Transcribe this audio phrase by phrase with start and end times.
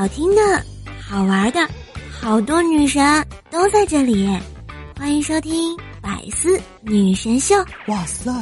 [0.00, 0.40] 好听的、
[0.98, 1.60] 好玩的，
[2.10, 3.04] 好多女神
[3.50, 4.26] 都在这里。
[4.98, 7.54] 欢迎收听《百思女神秀》。
[7.88, 8.32] 哇塞！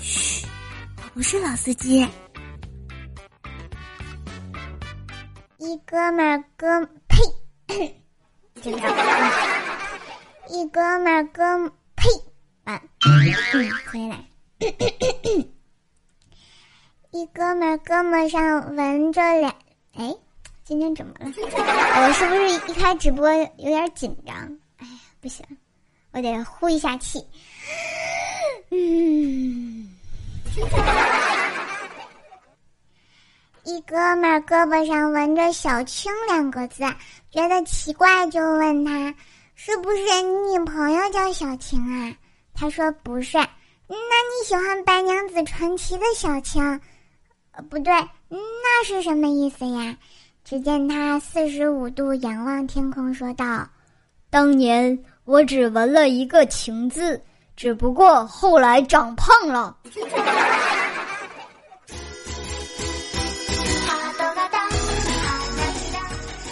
[0.00, 0.44] 嘘，
[0.96, 2.04] 我不是老司机。
[5.58, 7.16] 一哥们儿哥呸，
[8.60, 8.78] 这个
[10.48, 12.08] 一哥们儿哥呸，
[12.64, 12.82] 完，
[13.86, 14.24] 回来。
[17.12, 19.54] 一哥们儿胳膊上纹着俩，
[19.92, 20.12] 哎，
[20.64, 21.26] 今天怎么了？
[21.36, 24.34] 我是不是一开直播有点紧张？
[24.78, 25.44] 哎呀，不行，
[26.12, 27.22] 我得呼一下气。
[28.70, 29.90] 嗯。
[33.64, 36.82] 一哥们胳膊上纹着“小青”两个字，
[37.30, 39.14] 觉得奇怪，就问他
[39.54, 42.16] ：“是不是你女朋友叫小青啊？”
[42.54, 43.36] 他说：“不是。”
[43.86, 46.80] 那你喜欢《白娘子传奇》的小青？
[47.52, 47.92] 呃，不对，
[48.28, 49.96] 那是什么意思呀？
[50.44, 53.66] 只见他四十五度仰望天空，说道
[54.28, 57.18] ：“当年我只纹了一个‘情’字，
[57.56, 59.74] 只不过后来长胖了。”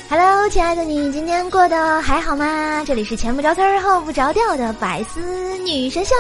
[0.09, 2.83] 哈喽亲爱的你，今天过得还好吗？
[2.87, 5.20] 这里是前不着村后不着调的百思
[5.59, 6.15] 女神秀，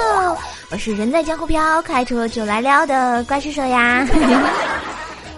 [0.70, 4.06] 我是人在江湖飘，开车就来撩的怪叔叔呀。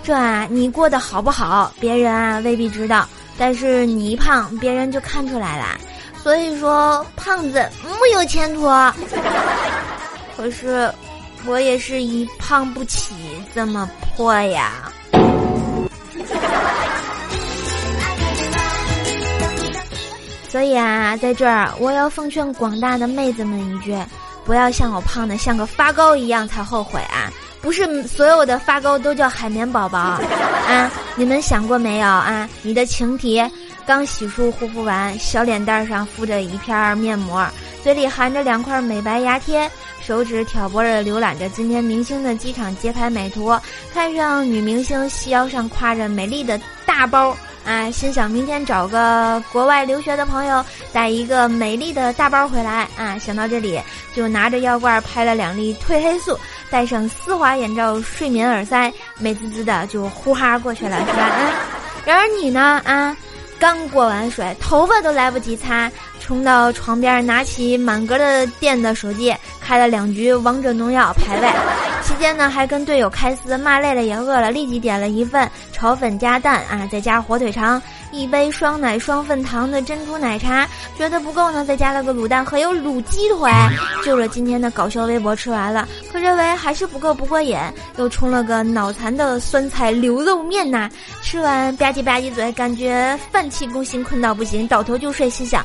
[0.05, 1.73] 这啊，你过得好不好？
[1.81, 5.81] 别人啊未必知道，但是你一胖，别人就看出来了。
[6.23, 8.67] 所以说，胖子木有前途。
[10.37, 10.93] 可是，
[11.47, 13.15] 我也是一胖不起
[13.55, 14.93] 这么破呀。
[20.51, 23.97] 所以啊，在这儿我要奉劝广大的妹子们一句：
[24.45, 27.33] 不要像我胖的像个发糕一样才后悔啊！
[27.65, 29.99] 不是所有的发糕都叫海绵宝宝
[30.69, 30.91] 啊！
[31.17, 32.47] 你们想过没有啊？
[32.61, 33.43] 你的情敌
[33.87, 37.43] 刚洗漱护肤完，小脸蛋上敷着一片面膜，
[37.83, 39.69] 嘴里含着两块美白牙贴，
[40.03, 43.59] 手指挑拨着浏览着今天明星的机场街拍美图，
[43.95, 47.35] 看上女明星细腰上挎着美丽的大包。
[47.67, 50.63] 啊，心想明天找个国外留学的朋友
[50.93, 53.19] 带一个美丽的大包回来啊！
[53.19, 53.81] 想到这里，
[54.15, 56.39] 就拿着药罐拍了两粒褪黑素，
[56.75, 61.31] 戴上丝滑眼罩、睡眠耳塞，美滋滋的就呼哈过去了，是吧？
[62.05, 62.83] 然而你呢？
[62.85, 63.17] 啊，
[63.61, 71.49] 刚过完水，头发都来不及擦，冲到床边，拿起满格的电的手机，开了两局王者农药排位。
[72.03, 77.81] 期间呢，还跟队友开撕，骂累了也饿了，立即点了一份炒粉加蛋啊，再加火腿肠，
[78.15, 83.51] 一杯双奶双份糖的珍珠奶茶，觉得不够呢，再加了个卤蛋和有卤鸡腿，
[84.05, 87.59] 就着今天的搞笑微博吃完了，可认为还是不够不过瘾，
[87.97, 90.89] 又冲了个脑残的酸菜牛肉面呐，
[91.23, 95.65] 吃完吧唧吧唧嘴，感觉饭气攻心，困到不行，倒头就睡，心想，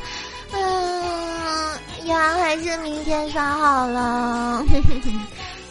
[0.51, 4.63] 嗯，牙还是明天刷好了。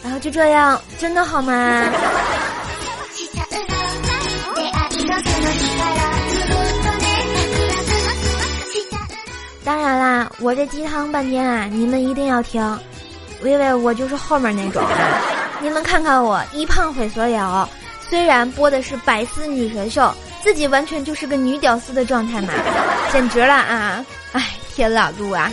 [0.01, 1.83] 然后就这样，真的好吗？
[9.69, 12.59] 当然啦，我这鸡汤半天啊，你们一定要听，
[13.43, 14.83] 因为我就是后面那种。
[15.61, 17.69] 你们看看我一胖毁所有，
[18.09, 22.51] 虽然播的是百思女神秀，自己完全就是个女屌丝的状态嘛，
[23.13, 24.03] 简直了啊！
[24.31, 24.43] 哎，
[24.73, 25.51] 天老路啊！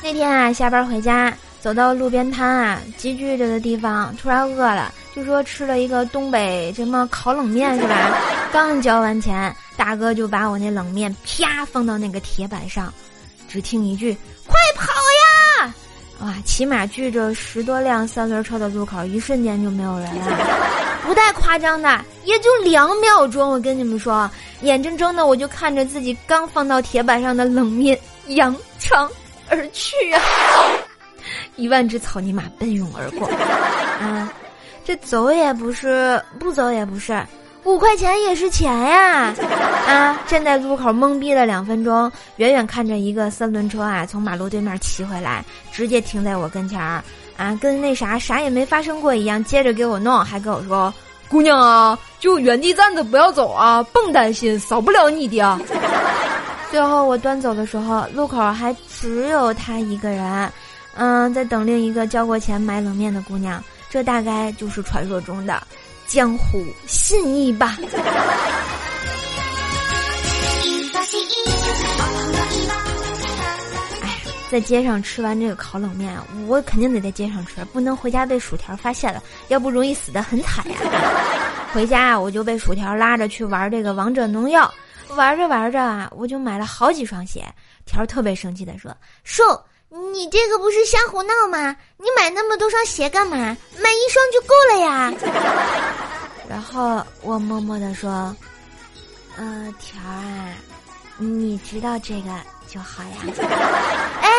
[0.00, 8.18] 那天啊，下班回家，走到路边摊啊，集聚着的地方，突然饿了，就说吃了一个东北什么烤冷面是吧？
[8.52, 12.92] 刚交完钱，大哥就把我那冷面啪放到那个铁板上，
[13.48, 14.92] 只听一句“快跑
[15.62, 15.74] 呀！”
[16.20, 20.38] 哇，起码距着十多辆三轮车的路口，一瞬间就没有人了，
[21.04, 23.50] 不带夸张的，也就两秒钟。
[23.50, 24.30] 我跟你们说，
[24.62, 29.08] 眼睁睁的我就看着自己刚放到铁板上的冷面扬长。
[29.48, 30.22] 而去啊！
[31.56, 34.32] 一万只草泥马奔涌而过，啊，
[34.84, 37.24] 这走也不是，不走也不是，
[37.64, 39.32] 五块钱也是钱呀！
[39.86, 47.02] 啊，站在路口懵逼了两分钟，远远看着一个三轮车啊从马路对面骑回来，直接停在我跟前儿，
[47.36, 50.92] 啊，跟那啥啥也没发生过一样，接着给我弄，还跟我说
[51.30, 55.58] ：“姑娘啊，就原地站着不要走啊，甭担心，少不了你的。
[56.72, 60.52] ”最后我端走的时候，路口还只有他一个人，
[60.96, 63.62] 嗯，在等另一个交过钱买冷面的姑娘。
[63.92, 65.62] 这大概就是传说中的
[66.06, 67.76] 江湖信义吧。
[74.00, 74.18] 哎，
[74.50, 76.16] 在街上吃完这个烤冷面，
[76.48, 80.76] 我肯定得在街上吃，不能回家被薯条发现了，要不容易死得很惨呀。
[81.74, 84.72] 回家啊，我就被薯条拉着去玩这个王者农药，
[85.16, 87.44] 玩着玩着啊，我就买了好几双鞋。
[87.84, 88.90] 条特别生气的说
[89.22, 89.42] ：“瘦，
[90.12, 91.76] 你这个不是瞎胡闹吗？
[91.98, 93.36] 你买那么多双鞋干嘛？
[93.78, 95.12] 买一双就够了呀。
[96.48, 98.34] ”然后我默默的说
[99.36, 100.54] ：“呃，条儿啊，
[101.18, 102.30] 你知道这个
[102.68, 103.16] 就好呀。
[104.22, 104.30] ”哎，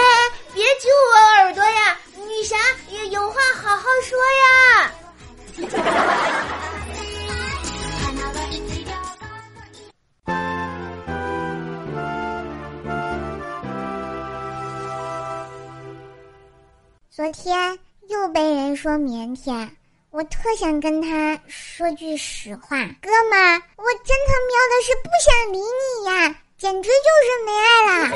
[18.97, 19.69] 腼腆，
[20.11, 28.13] 我特想跟他说句实话，哥们，我真他喵的是不想理你呀，简直就是没爱了。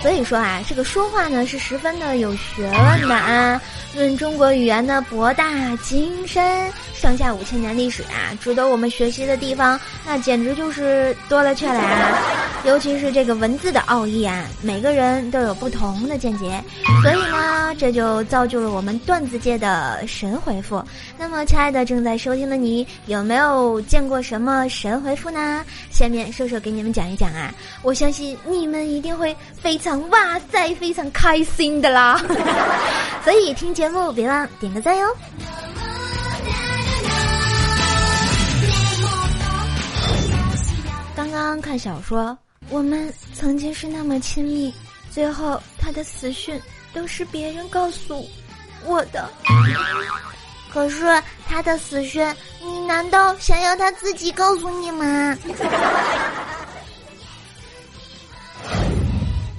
[0.00, 3.60] 所以说啊，这个说话呢是十分的有学问的啊。
[3.94, 12.47] 论中国语言的博大精深，上下五千年历史啊，值得我们学习的地方，那简直就是多了去了啊！
[12.64, 16.62] 尤其是这个文字的奥义啊，每个人都有不同的见解，
[17.02, 20.84] 所以呢，这就造就了我们段子界的神回复。
[21.16, 25.64] 那么，亲爱的正在收听的你，有没有见过什么神回复呢？
[25.90, 32.20] 下面瘦瘦给你们讲一讲啊，我相信你们一定会非常哇塞，非常开心的啦！
[33.24, 33.68] 所以听。
[33.78, 35.06] 节目别忘点个赞哟！
[41.14, 42.36] 刚刚看小说，
[42.70, 44.72] 我们曾经是那么亲密，
[45.10, 46.60] 最后他的死讯
[46.92, 48.28] 都是别人告诉
[48.84, 49.28] 我的。
[50.70, 55.36] 可是他的死讯，你难道想要他自己告诉你吗？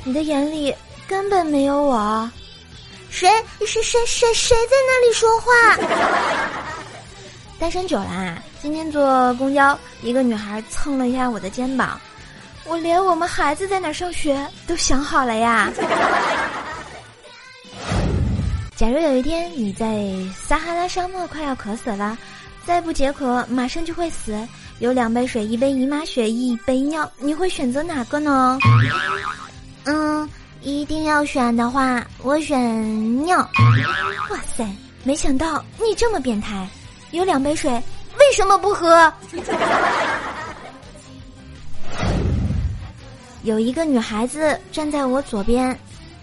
[0.06, 0.74] 你的眼里
[1.08, 2.30] 根本没有我。
[3.10, 3.28] 谁
[3.66, 5.52] 谁谁谁谁在那里说话？
[7.60, 12.00] 单身久了，今天坐公交，一个女孩蹭了一下我的肩膀，
[12.70, 15.72] 我连我们孩子在哪上学都想好了呀。
[18.76, 20.06] 假如有一天你在
[20.40, 22.18] 撒哈拉沙漠快要渴死了，
[22.66, 28.60] 再不解渴马上就会死，有两杯水、一杯姨妈血、一杯尿，你会选择哪个呢？
[29.86, 30.30] 嗯。
[30.62, 33.38] 一定要选的话，我选尿。
[34.30, 34.68] 哇塞，
[35.06, 36.68] 没想到你这么变态！
[37.12, 39.10] 有两杯水，为什么不喝？
[43.44, 45.78] 有一个女孩子站在我左边，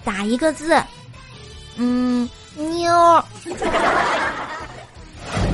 [0.05, 0.81] 打一个字，
[1.77, 3.25] 嗯，妞。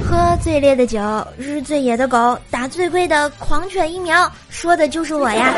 [0.04, 1.00] 喝最烈的酒，
[1.38, 5.54] 日最野的狗，打最贵的狂犬疫苗，说的就是我呀。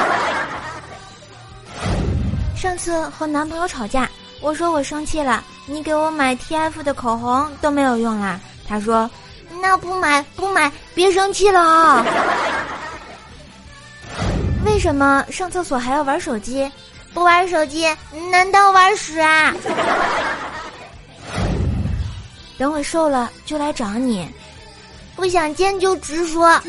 [2.54, 4.08] 上次和男朋友吵架，
[4.40, 8.38] 我说我生气了，你给我买 T F 的口红都没有用啦。
[8.66, 9.10] 他说
[9.60, 12.06] ：“那不买不买，别生气了啊。”
[14.64, 16.70] 为什么上厕所还要玩手机？
[17.12, 17.86] 不玩手机
[18.30, 19.54] 难道玩屎啊？
[22.58, 24.28] 等我瘦了就来找你，
[25.14, 26.60] 不想见就直说。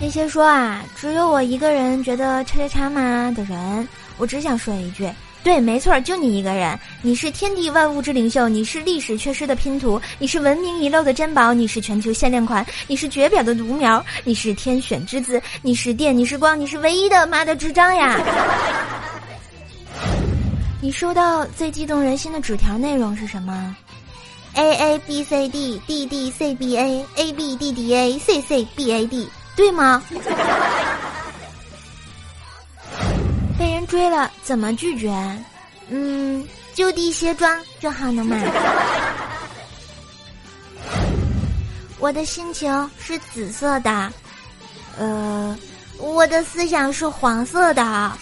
[0.00, 3.88] 那些说啊，只有我一个人觉得叉叉叉吗的人，
[4.18, 5.10] 我只想说一句：
[5.46, 6.76] 对，没错，就你一个人。
[7.02, 18.20] 你是天地万物之领袖，你是历史缺失的拼图，你是文明遗漏的珍宝，你是全球限量款，你是绝表的独苗，你是天选之子，你是电，你是光，你是唯一的妈的智障呀！
[20.82, 23.76] 你收到最激动人心的纸条内容是什么
[24.54, 28.40] ？A A B C D D D C B A A B D D A C
[28.40, 29.28] C B A D。
[29.54, 30.02] 对吗？
[33.58, 35.10] 被人追了怎么拒绝？
[35.88, 38.36] 嗯，就地卸妆就好了嘛。
[41.98, 44.12] 我的心情是紫色的，
[44.98, 45.56] 呃，
[45.98, 47.82] 我的思想是黄色的。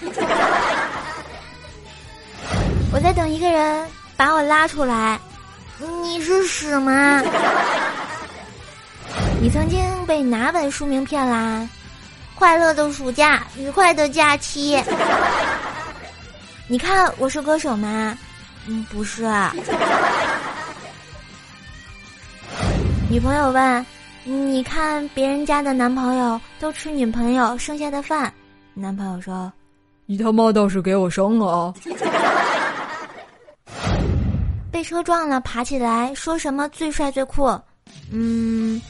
[2.92, 5.18] 我在等一个人把我拉出来。
[6.02, 7.20] 你是屎吗？
[9.42, 11.68] 你曾经被哪本书名骗啦？
[12.34, 14.82] 快乐的暑假，愉快的假期。
[16.66, 18.16] 你看我是歌手吗？
[18.66, 19.24] 嗯，不是。
[23.10, 23.86] 女朋友问
[24.24, 28.32] ：“你看别人家的男朋友都吃女朋友剩下的饭。”
[28.74, 29.52] 男朋友说
[30.06, 31.72] ：“你他妈倒是给我生啊！”
[34.72, 37.46] 被车撞了，爬起来说什么最帅最酷？
[38.10, 38.80] 嗯。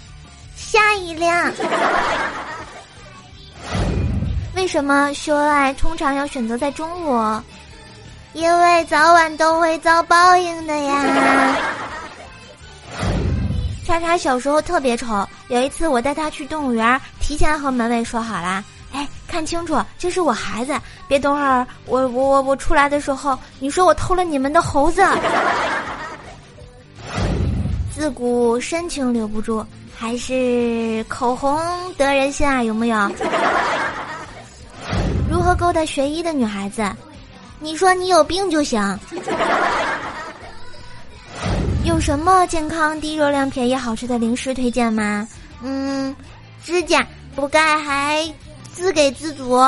[0.56, 1.52] 下一辆。
[4.56, 7.42] 为什么秀恩爱通常要选择在中午？
[8.32, 11.04] 因为早晚都会遭报应的呀。
[13.84, 20.74] 叉叉小时候特别丑，有一次我带他去动物园，提前和门卫说好了，哎，看清楚，这是我孩子，
[21.06, 25.04] 别等会儿我我我我出来的时候，你说我偷了你们的猴子。
[27.94, 29.64] 自古深情留不住，
[29.96, 31.60] 还是口红
[31.96, 32.62] 得人心啊？
[32.62, 33.10] 有没有？
[35.44, 36.82] 脱钩的学医的女孩子，
[37.60, 38.80] 你说你有病就行。
[41.84, 45.28] 有什么健康、低热量、便宜、好吃的零食推荐吗？
[45.62, 46.16] 嗯，
[46.64, 48.26] 指甲补钙还
[48.72, 49.60] 自给自足。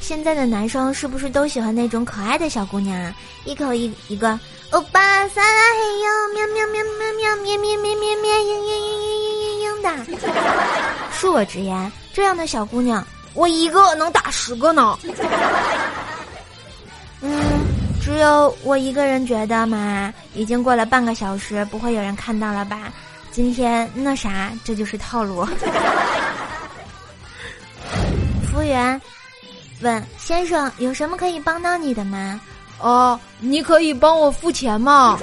[0.00, 3.14] 现在的男生是不是都喜欢那种可爱的小姑娘啊？
[3.44, 4.36] 一口一一个
[4.70, 9.14] 欧巴桑，嘿呦，喵喵喵喵喵，喵喵喵喵喵，嘤嘤嘤嘤
[9.54, 11.07] 嘤嘤嘤的。
[11.18, 13.04] 恕我直言，这样的小姑娘。
[13.34, 14.96] 我一个能打十个呢。
[17.20, 17.42] 嗯，
[18.00, 20.14] 只有我一个人觉得嘛。
[20.34, 22.92] 已经过了半个小时，不会有人看到了吧？
[23.32, 25.44] 今天那啥，这就是套路。
[28.50, 29.00] 服务员
[29.80, 32.40] 问先生：“有什么可以帮到你的吗？”
[32.80, 35.18] 哦，你可以帮我付钱吗？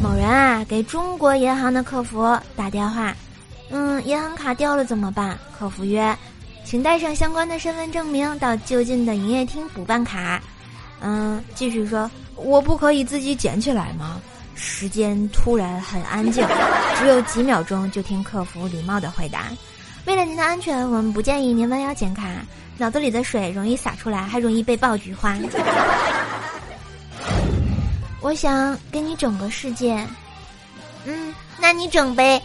[0.00, 3.14] 某人啊，给中国银行的客服打电话。
[3.70, 5.36] 嗯，银行卡掉了怎么办？
[5.58, 6.16] 客服曰，
[6.64, 10.40] 请带上相关的身份证明到就近的营业厅补办卡。
[11.00, 14.20] 嗯，继续说，我不可以自己捡起来吗？
[14.54, 16.46] 时间突然很安静，
[16.98, 19.46] 只有几秒钟，就听客服礼貌的回答：
[20.06, 22.24] 为了您的安全，我们不建议您弯腰捡卡，
[22.76, 25.36] 脑子里的水容易洒出来，还容易被爆菊花。
[28.20, 30.06] 我想给你整个世界。
[31.04, 32.42] 嗯，那你整呗。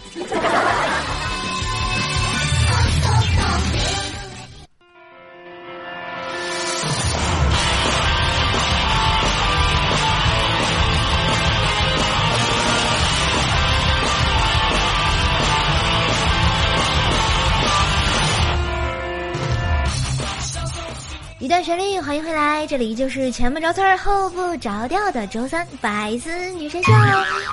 [22.13, 26.91] 欢迎回来，这里就是前不着村后不着调的周三百思女神秀，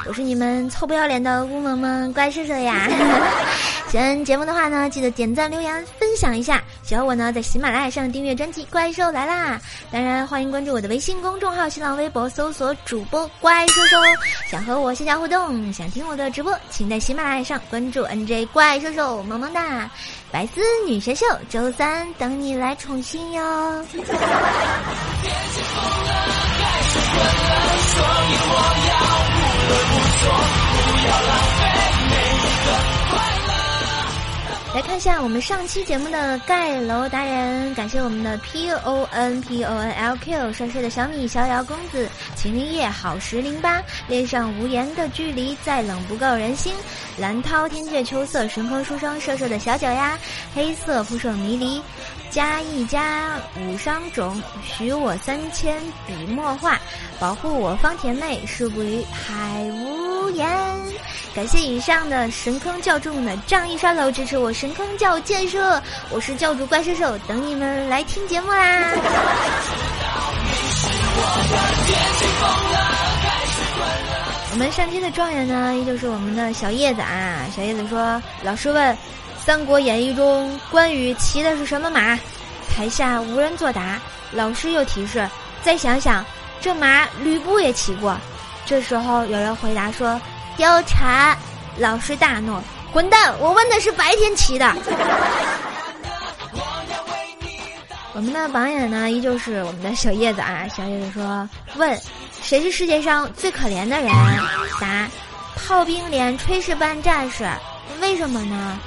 [0.07, 2.87] 我是你们臭不要脸的乌蒙蒙怪叔叔呀。
[3.89, 6.63] 喜欢节目的话呢，记得点赞、留言、分享一下。
[6.91, 9.57] 喜欢我呢，在喜马拉雅上订阅专辑《怪兽来啦》。
[9.93, 13.97] 当然，欢迎关注我的微信公众号、新浪微博，搜索主播怪兽兽。
[14.51, 19.89] 想和我线下互动，想听我的直播，请在喜马拉雅上关注 NJ 怪兽兽，萌萌哒。
[20.33, 23.87] 百思女神秀，周三等你来宠幸哟。
[34.73, 46.73] 来看一下我们上期节目的盖楼达人，感谢我们的 P O N P O N L Q 帅帅的小米逍遥公子，秦林叶好十零八，恋上无言的距离，再冷不够人心，
[47.19, 50.17] 蓝涛天界秋色，神坑书生瘦瘦的小脚丫，
[50.55, 51.83] 黑色扑朔迷离，
[52.31, 56.79] 加一加五伤种，许我三千笔墨画，
[57.19, 60.49] 保护我方甜妹，恕不与海无言。
[61.35, 68.91] 感谢以上的神坑教主们的仗义刷楼支持我神坑教建设，我是教主怪兽兽，等你们来听节目啦！
[74.53, 77.47] 我们上期的状元呢，依旧是我们的小叶子啊。
[77.55, 78.93] 小叶子说：“老师问，
[79.45, 82.19] 《三国演义》中关羽骑的是什么马？”
[82.75, 84.01] 台下无人作答。
[84.33, 85.29] 老师又提示
[85.63, 86.25] ：“再想想，
[86.61, 88.19] 这马吕布也骑过。”
[88.67, 90.19] 这时候有人回答说。
[90.59, 91.39] 貂蝉，
[91.79, 92.61] 老师大怒，
[92.93, 93.33] 混蛋！
[93.39, 94.75] 我问的是白天骑的。
[98.13, 100.69] 我们的榜眼呢，依旧是我们的小叶子啊。
[100.69, 101.99] 小叶子说：“问，
[102.43, 104.13] 谁是世界上最可怜的人？”
[104.79, 105.09] 答：
[105.57, 107.49] 炮兵连炊事班战士。
[108.03, 108.79] 为什么呢？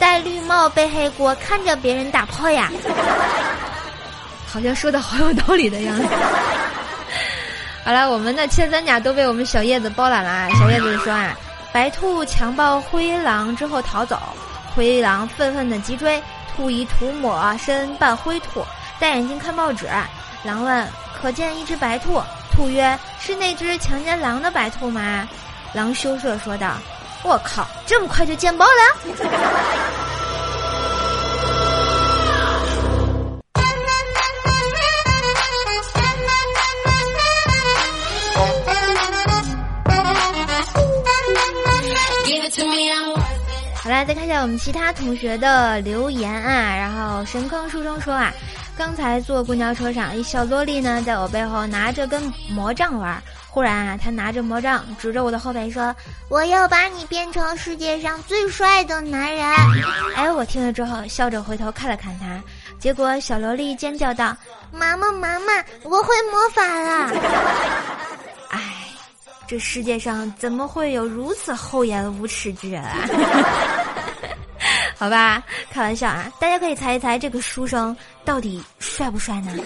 [0.00, 2.72] 戴绿帽背黑锅，看着别人打炮呀。
[4.48, 6.08] 好像说的好有道理的样子。
[7.84, 10.48] 好了，我们的千三甲都被我们小叶子包揽了啊！
[10.60, 11.36] 小叶子说啊，
[11.72, 14.20] 白兔强暴灰狼之后逃走，
[14.74, 16.22] 灰狼愤愤的急追，
[16.54, 18.64] 兔以涂抹身扮灰兔，
[18.98, 19.88] 戴眼镜看报纸。
[20.44, 20.86] 狼问：
[21.20, 22.22] 可见一只白兔？
[22.52, 25.26] 兔曰：是那只强奸狼的白兔吗？
[25.72, 26.74] 狼羞涩说道：
[27.22, 29.14] 我靠，这么快就见报了？
[44.10, 46.74] 再看一下我们其他同学的留言啊。
[46.74, 48.32] 然后神坑书生说啊，
[48.76, 53.22] 刚才坐公交车上，一小萝莉呢在我背后拿着根魔杖玩。
[53.48, 55.94] 忽然啊，他拿着魔杖指着我的后背说
[56.28, 59.46] ：“我要把你变成世界上最帅的男人。”
[60.16, 62.26] 哎，我听了之后笑着回头看了看他，
[62.80, 64.36] 结果小萝莉尖叫道
[64.74, 65.52] ：“妈妈，妈妈，
[65.84, 67.12] 我会魔法了！”
[68.50, 68.60] 哎，
[69.46, 72.98] 这世界上怎么会有如此厚颜无耻之人啊？
[75.00, 79.50] 好吧，开玩笑啊，大家可以猜一猜这个书生到底帅不帅呢？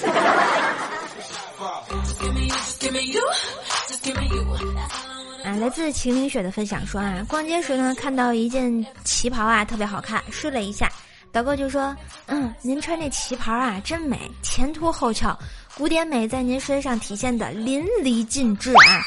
[5.44, 10.88] 啊，来自秦岭雪的分享说啊，逛街时呢看到一件旗袍啊特别好看，试了一下，
[11.32, 11.92] 导购就说，
[12.26, 15.36] 嗯，您穿这旗袍啊真美，前凸后翘，
[15.76, 19.02] 古典美在您身上体现的淋漓尽致啊，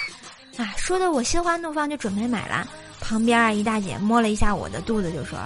[0.57, 2.67] 啊，说的我心花怒放，就准备买了。
[2.99, 5.39] 旁边啊一大姐摸了一下我的肚子，就说，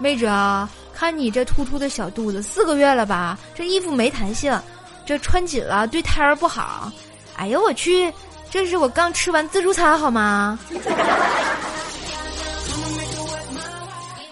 [0.00, 4.58] 妹子啊，看你这突出的小肚子，四个月了吧，这衣服没弹性，
[5.06, 6.90] 这穿紧了对胎儿不好。
[7.36, 8.12] 哎呦我去！
[8.50, 10.58] 这是我刚吃完自助餐好吗？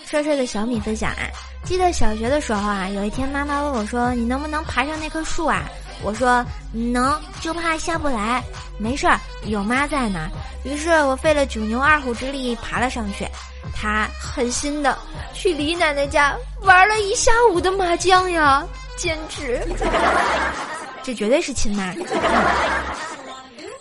[0.04, 1.22] 帅帅的小米分享啊，
[1.64, 5.64] 记得小学的时候啊，有一天妈妈问我说：“你能不能爬上那棵树啊？”
[6.02, 8.42] 我说：“能，就怕下不来。”
[8.78, 10.30] 没事儿，有妈在呢。
[10.64, 13.26] 于是我费了九牛二虎之力爬了上去。
[13.74, 14.96] 他狠心的
[15.34, 18.64] 去李奶奶家玩了一下午的麻将呀，
[18.96, 19.60] 简直。
[21.02, 21.92] 这绝对是亲妈。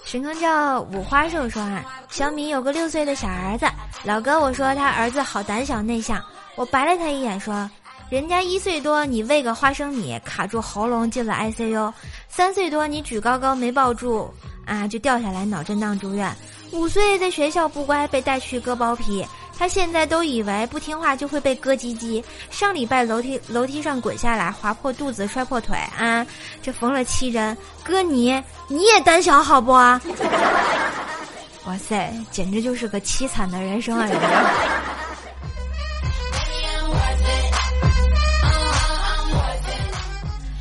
[0.04, 3.66] 神坑叫五花兽说啊，小米有个六岁的小儿子，
[4.04, 6.24] 老哥我说他儿子好胆小内向，
[6.58, 7.70] 我白了他一眼说，
[8.10, 11.94] 人家一岁多你喂个花生米卡住喉咙进了 ICU，
[12.28, 14.30] 三岁多你举高高没抱住
[14.66, 16.36] 啊就掉下来脑震荡住院，
[16.72, 19.24] 五岁在学校不乖被带去割包皮。
[19.60, 22.24] 他现在都以为不听话就会被割鸡鸡。
[22.52, 26.26] 上礼拜楼梯楼梯上滚下来，划破肚子，摔破腿啊！
[26.62, 27.58] 这缝了七针。
[27.84, 29.72] 哥你你也胆小好不？
[31.66, 34.08] 哇塞，简直就是个凄惨的人生啊！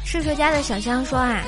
[0.07, 1.43] 射手家的小香说啊。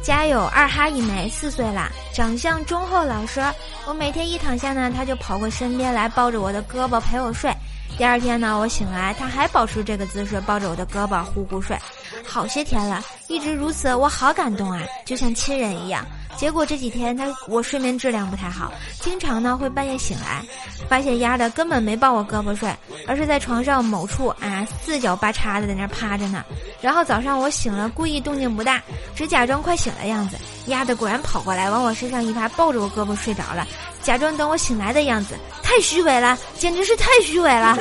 [0.00, 3.42] 家有二哈一枚，四岁啦，长相忠厚老实。
[3.86, 7.50] 我每天一躺下呢，他就跑过身边来，抱着我的胳膊陪我睡。
[7.96, 11.74] 第二天呢，我醒来，他还保持这个姿势，抱着我的胳膊呼呼睡。
[12.22, 16.06] 好些天了，一直如此，我好感动啊，就像亲人一样。
[16.36, 20.42] 结果这几天他我睡眠质量不太好，经常呢会半夜醒来，
[20.88, 22.68] 发现丫的根本没抱我胳膊睡，
[23.06, 26.44] 而是在床上某处啊四脚八叉的在那趴着呢。
[26.80, 28.82] 然后早上我醒了，故意动静不大，
[29.14, 33.66] 只假装快醒的样子，丫的果然跑过来往我身上一趴，抱着我胳膊睡着了，
[34.02, 37.78] 假装等我醒来的样子，太虚伪了，简直是太虚伪了。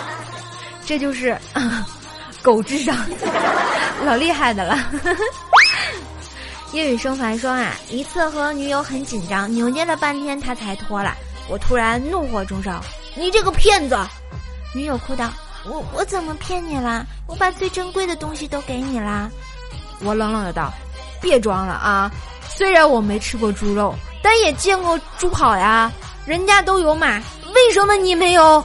[0.84, 1.36] 这就是
[2.42, 2.96] 狗智商，
[4.04, 4.78] 老厉害的了。
[6.76, 11.16] 夜雨生凡说啊，一次和女友很紧张，扭捏了半天他才脱了。
[11.48, 12.84] 我突然怒火中烧，
[13.14, 13.98] 你这个骗子！
[14.74, 15.32] 女友哭道
[15.64, 17.02] ：“我我怎么骗你啦？
[17.26, 19.30] 我把最珍贵的东西都给你啦。”
[20.04, 20.70] 我冷冷的道
[21.18, 22.12] ：“别装了啊！
[22.46, 25.90] 虽然我没吃过猪肉，但也见过猪跑呀，
[26.26, 27.16] 人家都有马，
[27.54, 28.62] 为什么你没有？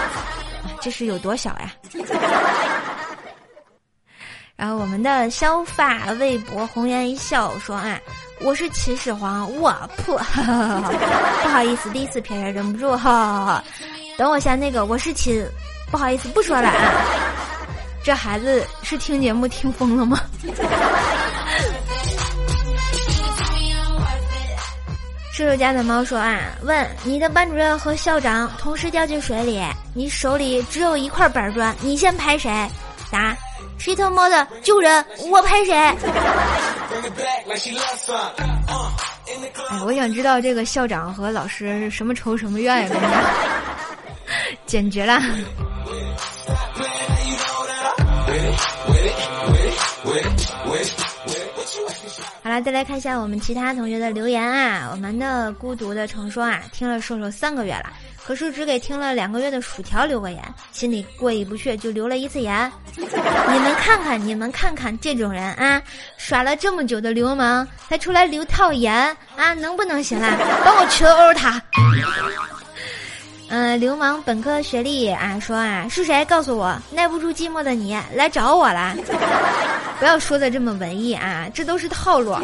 [0.80, 1.74] 这是有多小呀？”
[4.58, 7.96] 然后我们的削发微博红颜一笑说啊，
[8.40, 10.18] 我是秦始皇，我破，
[11.42, 13.62] 不好意思，第一次骗人忍不住，哈，
[14.18, 15.46] 等我下那个我是秦，
[15.92, 16.74] 不好意思不说了啊，
[18.02, 20.20] 这孩子是听节目听疯了吗？
[25.32, 29.62] 叔叔家的猫说啊，问你的班主任和校长同时掉进水里，
[29.94, 32.50] 你手里只有一块板砖，你先拍谁？
[33.08, 33.36] 答。
[33.78, 35.04] 谁他妈的救人？
[35.30, 35.74] 我拍谁？
[39.86, 42.96] 我想知道这个校长和老师是什么仇什么怨呀？
[44.66, 45.20] 简直了！
[52.48, 54.88] 好了，再来看一下我们其他同学的留言啊。
[54.90, 57.92] 我们的孤独的成说啊，听了瘦瘦三个月了。
[58.24, 62.72] 可是只给听了两个月的薯条留个言，心里过意不去，就留了一次言。
[62.96, 65.82] 你们看看，你们看看这种人啊，
[66.16, 70.34] 耍了这么久的流氓，还出来留套言啊，能不能行啊？
[70.64, 71.62] 帮我求殴他。
[73.48, 76.24] 嗯，流氓本科学历啊，说啊是谁？
[76.26, 78.94] 告诉我，耐不住寂寞的你来找我了。
[79.98, 82.36] 不要说的这么文艺啊，这都是套路。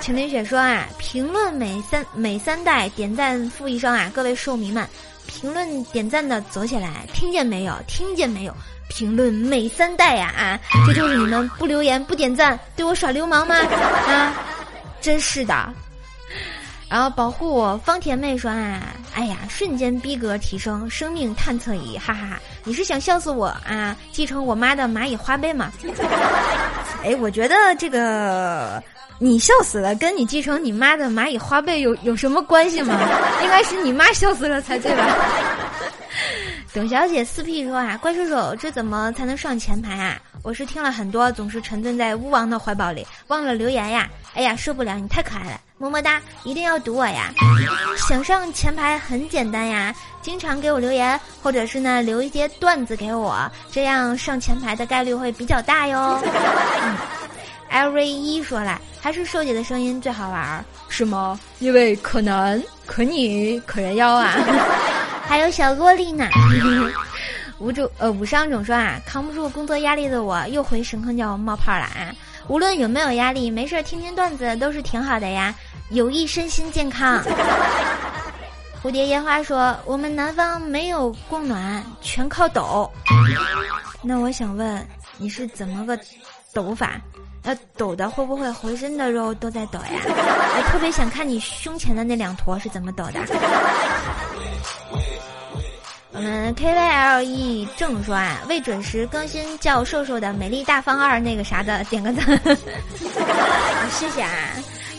[0.00, 4.86] 晴林雪说啊，评论每三每三代点赞负一声啊，各位兽迷们，
[5.26, 7.72] 评论点赞的走起来，听见没有？
[7.86, 8.54] 听见没有？
[8.88, 10.60] 评论每三代呀啊！
[10.86, 13.56] 这就是你们不留言不点赞对我耍流氓吗？
[13.56, 14.34] 啊，
[15.00, 15.72] 真是的。
[16.94, 18.80] 然后保护我方甜妹说啊，
[19.14, 22.40] 哎呀，瞬间逼格提升，生命探测仪，哈哈哈！
[22.62, 23.96] 你是想笑死我啊？
[24.12, 25.72] 继承我妈的蚂蚁花呗吗？
[27.02, 28.80] 哎，我觉得这个
[29.18, 32.96] 你笑死了，跟你继承你妈的蚂蚁花呗有有什么关系吗？
[33.42, 35.04] 应该是你妈笑死了才对吧？
[36.72, 40.16] 董小姐四 P 说啊，怪叔叔这怎么才能上前排啊？
[40.44, 44.08] 我是听了很多，总是沉醉在巫王的怀抱里，忘了留言呀。
[44.34, 47.32] 哎呀，受不了，你太可爱了，么么哒，一定要读我呀。
[48.08, 56.22] 想上前排很简单呀，经常给我留言，或者是呢留一些段子给我，这样上前排的概率会比较大哟。
[57.70, 61.38] L V 一说了，还是瘦姐的声音最好玩儿，是吗？
[61.58, 64.32] 因为可男可女可人妖啊。
[65.26, 66.28] 还有小萝莉呢，
[67.58, 72.14] 无主呃无伤总说啊，扛不住工作压力的我又回神坑教冒泡了啊！
[72.48, 75.54] 无论有没有压力，没事听听段子都是挺好的呀，
[75.90, 77.22] 有益身心健康。
[78.82, 82.90] 蝴蝶烟花说，我们南方没有供暖，全靠抖。
[84.02, 85.98] 那我想问，你是怎么个
[86.52, 87.00] 抖法？
[87.42, 89.88] 那，抖的会不会浑身的肉都在抖呀？
[90.06, 93.20] 我 特别想看你胸前的那两坨是怎么抖的。
[96.14, 102.24] 我们 K Y L E 正说啊，未准时更新叫瘦瘦的美丽大方二那个啥的，点个赞，
[103.90, 104.30] 谢谢啊。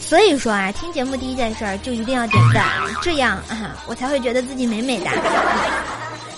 [0.01, 2.67] 所以说啊，听节目第一件事儿就一定要点赞，
[3.01, 5.09] 这样啊，我才会觉得自己美美的。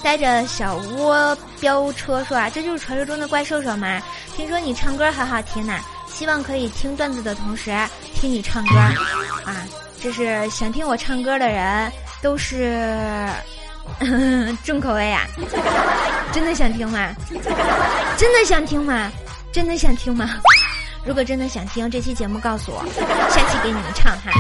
[0.03, 3.99] 带着小窝飙车说啊，这就是传说中的怪兽兽吗？
[4.35, 5.73] 听说你唱歌很好听呢。
[6.07, 7.71] 希望可以听段子的同时
[8.13, 8.75] 听你唱歌，
[9.43, 9.65] 啊，
[10.01, 13.27] 这是想听我唱歌的人都是
[14.63, 15.25] 重口味啊！
[16.31, 17.13] 真的想听吗？
[18.17, 19.11] 真的想听吗？
[19.51, 20.39] 真的想听吗？
[21.05, 22.85] 如果真的想听，这期节目告诉我，
[23.29, 24.31] 下期给你们唱哈。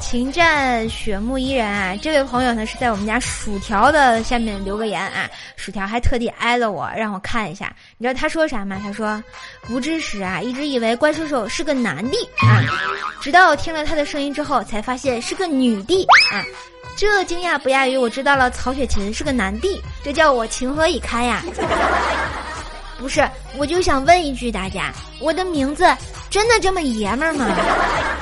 [0.00, 7.72] 情战雪木伊人啊，这位朋友呢是在我们家薯条的下面留个言啊，薯条还特地挨了我，让我看一下。
[7.96, 8.78] 你知道他说啥吗？
[8.82, 9.22] 他说，
[9.70, 12.60] 无知时啊，一直以为怪兽兽是个男的啊，
[13.22, 16.44] 直到我听了他的声音之后，才发现是个女的啊，
[16.96, 21.42] 这惊讶不亚于我知道了曹雪芹是个男帝，这叫我情何以堪呀？
[22.98, 25.84] 不是，我就想问一句大家，我的名字
[26.30, 27.46] 真的这么爷们儿吗？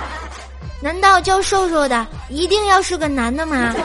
[0.82, 3.74] 难道叫瘦瘦的一定要是个男的吗？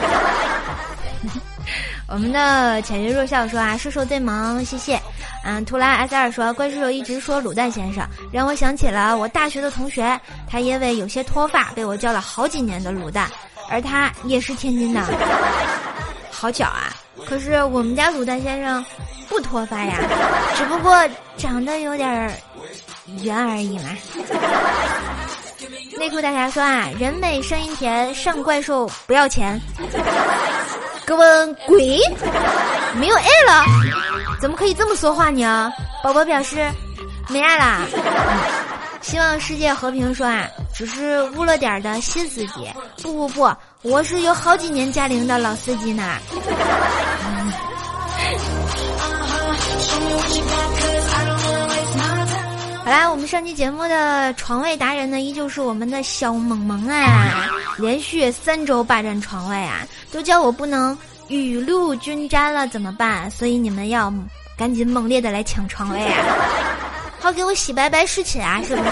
[2.08, 5.00] 我们的浅月弱笑说啊，瘦瘦最萌，谢谢。
[5.44, 10.18] 嗯，图拉 S 二说，怪兽兽一直说卤蛋先生，让我想起了我大学的同学，
[10.50, 13.30] 他因为有些脱发，被我叫了好几年的卤蛋，
[13.70, 15.02] 而他也是天津的。
[16.30, 16.94] 好巧啊！
[17.26, 18.84] 可是我们家卤蛋先生
[19.28, 19.98] 不脱发呀，
[20.56, 20.96] 只不过
[21.36, 22.42] 长得有点
[23.22, 23.90] 圆而已嘛。
[25.98, 29.60] 内裤大侠说啊，人美声音甜，上怪兽不要钱。
[31.04, 31.98] 哥问鬼，
[32.94, 33.64] 没有爱了？
[34.40, 35.72] 怎么可以这么说话呢？
[36.04, 36.64] 宝宝表示
[37.28, 37.80] 没爱啦。
[39.00, 42.68] 希望世界和平说啊，只是污了点的新司机。
[43.02, 43.50] 不不不，
[43.82, 46.02] 我是有好几年驾龄的老司机呢。
[52.84, 57.50] 好啦，我们上期节目的床位达人呢，依旧是我们的小萌萌啊！
[57.76, 60.96] 连续三周霸占床位啊，都叫我不能
[61.28, 63.30] 雨露均沾了，怎么办？
[63.30, 64.10] 所以你们要
[64.56, 66.24] 赶紧猛烈的来抢床位啊，
[67.20, 68.90] 好给我洗白白侍寝啊，是不是？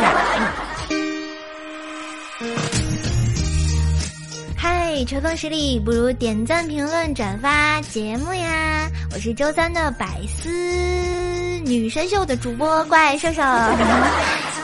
[4.96, 8.90] 嗨，秋风十里不如点赞、评论、转发节目呀！
[9.12, 10.48] 我是周三的百思。
[11.66, 13.42] 女神秀的主播怪兽兽，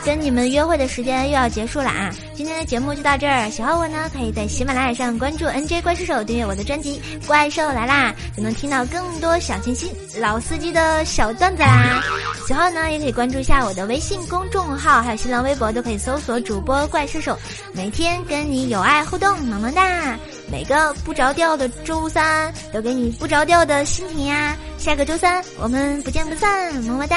[0.04, 2.10] 跟你们约会的时间又要结束了啊！
[2.34, 12.02] 今天的节目就到这儿，喜欢我呢，可以在喜马拉雅上关注 NJ 怪兽手，订阅我的专辑《怪兽来啦》，就能听到更多小清新、老司机的小段子啦。
[12.48, 17.38] 喜欢呢，也可以关注一下我的微信公众号，还有新浪微博，都可以搜索主播怪兽手，
[17.72, 20.18] 每天跟你有爱互动，萌萌哒！
[20.50, 24.56] 每个不着调的周三，都给你不着调的心情呀！
[24.78, 27.16] 下个周三我们不见不散，么么哒！